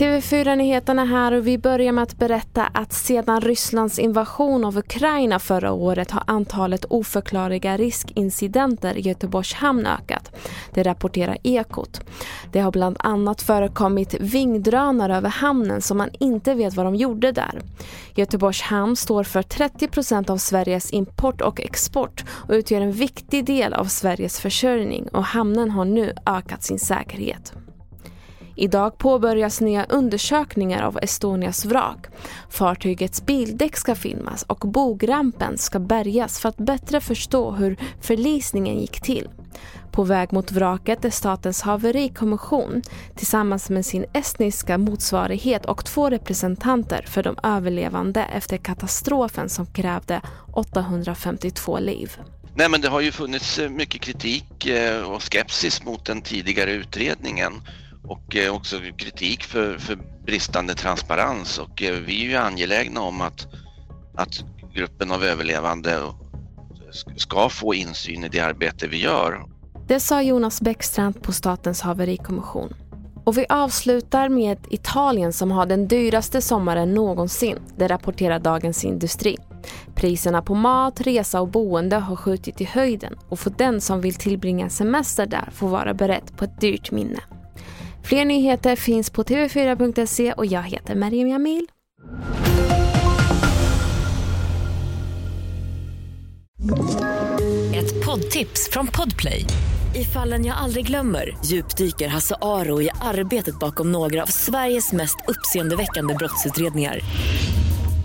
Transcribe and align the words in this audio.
TV4-nyheterna 0.00 1.04
här 1.04 1.32
och 1.32 1.46
vi 1.46 1.58
börjar 1.58 1.92
med 1.92 2.02
att 2.02 2.18
berätta 2.18 2.66
att 2.66 2.92
sedan 2.92 3.40
Rysslands 3.40 3.98
invasion 3.98 4.64
av 4.64 4.78
Ukraina 4.78 5.38
förra 5.38 5.72
året 5.72 6.10
har 6.10 6.22
antalet 6.26 6.84
oförklarliga 6.84 7.76
riskincidenter 7.76 8.98
i 8.98 9.00
Göteborgs 9.00 9.52
hamn 9.52 9.86
ökat. 9.86 10.36
Det 10.74 10.82
rapporterar 10.82 11.38
Ekot. 11.42 12.00
Det 12.52 12.60
har 12.60 12.70
bland 12.70 12.96
annat 13.00 13.42
förekommit 13.42 14.14
vingdrönare 14.20 15.16
över 15.16 15.28
hamnen 15.28 15.82
som 15.82 15.98
man 15.98 16.10
inte 16.20 16.54
vet 16.54 16.74
vad 16.74 16.86
de 16.86 16.94
gjorde 16.94 17.32
där. 17.32 17.60
Göteborgs 18.14 18.62
hamn 18.62 18.96
står 18.96 19.24
för 19.24 19.42
30 19.42 19.88
procent 19.88 20.30
av 20.30 20.36
Sveriges 20.36 20.92
import 20.92 21.40
och 21.40 21.60
export 21.60 22.24
och 22.30 22.54
utgör 22.54 22.80
en 22.80 22.92
viktig 22.92 23.44
del 23.44 23.72
av 23.72 23.84
Sveriges 23.84 24.40
försörjning 24.40 25.08
och 25.08 25.24
hamnen 25.24 25.70
har 25.70 25.84
nu 25.84 26.12
ökat 26.26 26.62
sin 26.62 26.78
säkerhet. 26.78 27.52
Idag 28.56 28.98
påbörjas 28.98 29.60
nya 29.60 29.84
undersökningar 29.84 30.82
av 30.82 30.98
Estonias 31.02 31.64
vrak. 31.64 32.06
Fartygets 32.50 33.26
bildäck 33.26 33.76
ska 33.76 33.94
filmas 33.94 34.42
och 34.42 34.58
bogrampen 34.58 35.58
ska 35.58 35.78
bärgas 35.78 36.40
för 36.40 36.48
att 36.48 36.56
bättre 36.56 37.00
förstå 37.00 37.50
hur 37.50 37.76
förlisningen 38.00 38.78
gick 38.78 39.00
till. 39.00 39.28
På 39.92 40.04
väg 40.04 40.32
mot 40.32 40.52
vraket 40.52 41.04
är 41.04 41.10
Statens 41.10 41.62
haverikommission 41.62 42.82
tillsammans 43.16 43.70
med 43.70 43.86
sin 43.86 44.04
estniska 44.12 44.78
motsvarighet 44.78 45.66
och 45.66 45.84
två 45.84 46.10
representanter 46.10 47.04
för 47.08 47.22
de 47.22 47.36
överlevande 47.42 48.24
efter 48.24 48.56
katastrofen 48.56 49.48
som 49.48 49.66
krävde 49.66 50.20
852 50.52 51.78
liv. 51.78 52.16
Nej 52.54 52.68
men 52.68 52.80
det 52.80 52.88
har 52.88 53.00
ju 53.00 53.12
funnits 53.12 53.58
eh, 53.58 53.70
mycket 53.70 54.00
kritik 54.00 54.66
eh, 54.66 55.02
och 55.02 55.22
skepsis 55.22 55.84
mot 55.84 56.04
den 56.04 56.22
tidigare 56.22 56.72
utredningen 56.72 57.52
och 58.10 58.36
eh, 58.36 58.54
också 58.54 58.76
kritik 58.96 59.44
för, 59.44 59.78
för 59.78 59.98
bristande 60.26 60.74
transparens 60.74 61.58
och 61.58 61.82
eh, 61.82 61.94
vi 61.94 62.24
är 62.24 62.28
ju 62.28 62.36
angelägna 62.36 63.00
om 63.00 63.20
att, 63.20 63.46
att 64.16 64.44
gruppen 64.74 65.12
av 65.12 65.24
överlevande 65.24 65.98
ska 67.16 67.48
få 67.48 67.74
insyn 67.74 68.24
i 68.24 68.28
det 68.28 68.40
arbete 68.40 68.88
vi 68.88 69.00
gör. 69.00 69.44
Det 69.88 70.00
sa 70.00 70.22
Jonas 70.22 70.60
Bäckstrand 70.60 71.22
på 71.22 71.32
Statens 71.32 71.80
haverikommission. 71.80 72.74
Och 73.24 73.38
vi 73.38 73.46
avslutar 73.48 74.28
med 74.28 74.58
Italien 74.70 75.32
som 75.32 75.50
har 75.50 75.66
den 75.66 75.88
dyraste 75.88 76.40
sommaren 76.40 76.94
någonsin. 76.94 77.58
Det 77.76 77.88
rapporterar 77.88 78.38
Dagens 78.38 78.84
Industri. 78.84 79.36
Priserna 79.94 80.42
på 80.42 80.54
mat, 80.54 81.00
resa 81.00 81.40
och 81.40 81.48
boende 81.48 81.96
har 81.96 82.16
skjutit 82.16 82.60
i 82.60 82.64
höjden 82.64 83.14
och 83.28 83.38
för 83.38 83.50
den 83.58 83.80
som 83.80 84.00
vill 84.00 84.14
tillbringa 84.14 84.70
semester 84.70 85.26
där 85.26 85.48
får 85.52 85.68
vara 85.68 85.94
beredd 85.94 86.36
på 86.36 86.44
ett 86.44 86.60
dyrt 86.60 86.90
minne. 86.90 87.20
Fler 88.04 88.24
nyheter 88.24 88.76
finns 88.76 89.10
på 89.10 89.22
tv4.se 89.22 90.32
och 90.32 90.46
jag 90.46 90.62
heter 90.62 90.94
Mariam 90.94 91.28
Jamil. 91.28 91.66
Ett 97.74 98.06
poddtips 98.06 98.68
från 98.72 98.86
Podplay. 98.86 99.44
I 99.94 100.04
fallen 100.04 100.44
jag 100.44 100.56
aldrig 100.56 100.86
glömmer 100.86 101.38
djupdyker 101.44 102.08
Hasse 102.08 102.34
Aro 102.40 102.82
i 102.82 102.90
arbetet 103.00 103.58
bakom 103.58 103.92
några 103.92 104.22
av 104.22 104.26
Sveriges 104.26 104.92
mest 104.92 105.16
uppseendeväckande 105.28 106.14
brottsutredningar 106.14 107.00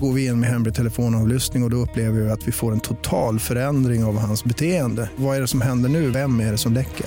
går 0.00 0.12
vi 0.12 0.26
in 0.26 0.40
med 0.40 0.50
hemlig 0.50 0.74
telefonavlyssning 0.74 1.62
och, 1.62 1.66
och 1.66 1.70
då 1.70 1.76
upplever 1.76 2.20
vi 2.20 2.30
att 2.30 2.48
vi 2.48 2.52
får 2.52 2.72
en 2.72 2.80
total 2.80 3.38
förändring 3.38 4.04
av 4.04 4.18
hans 4.18 4.44
beteende. 4.44 5.10
Vad 5.16 5.36
är 5.36 5.40
det 5.40 5.46
som 5.46 5.60
händer 5.60 5.88
nu? 5.88 6.10
Vem 6.10 6.40
är 6.40 6.52
det 6.52 6.58
som 6.58 6.72
läcker? 6.72 7.06